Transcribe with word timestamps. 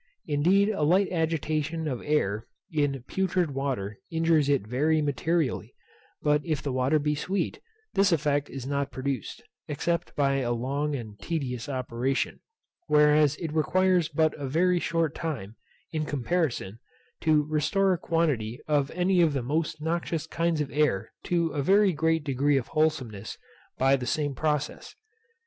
Indeed 0.25 0.69
a 0.69 0.81
light 0.81 1.09
agitation 1.11 1.87
of 1.87 2.01
air 2.03 2.47
in 2.71 3.03
putrid 3.03 3.51
water 3.53 3.99
injures 4.09 4.49
it 4.49 4.65
very 4.65 4.99
materially; 4.99 5.75
but 6.23 6.41
if 6.43 6.59
the 6.63 6.71
water 6.73 6.97
be 6.97 7.13
sweet, 7.13 7.61
this 7.93 8.11
effect 8.11 8.49
is 8.49 8.65
not 8.65 8.91
produced, 8.91 9.43
except 9.67 10.15
by 10.15 10.37
a 10.37 10.53
long 10.53 10.95
and 10.95 11.19
tedious 11.19 11.69
operation, 11.69 12.39
whereas 12.87 13.35
it 13.35 13.53
requires 13.53 14.09
but 14.09 14.33
a 14.39 14.47
very 14.49 14.79
short 14.79 15.13
time, 15.13 15.55
in 15.91 16.05
comparison, 16.05 16.79
to 17.19 17.43
restore 17.43 17.93
a 17.93 17.97
quantity 17.99 18.59
of 18.67 18.89
any 18.95 19.21
of 19.21 19.33
the 19.33 19.43
most 19.43 19.83
noxious 19.83 20.25
kinds 20.25 20.61
of 20.61 20.71
air 20.71 21.11
to 21.25 21.49
a 21.51 21.61
very 21.61 21.93
great 21.93 22.23
degree 22.23 22.57
of 22.57 22.69
wholesomeness 22.69 23.37
by 23.77 23.95
the 23.95 24.07
same 24.07 24.33
process. 24.33 24.95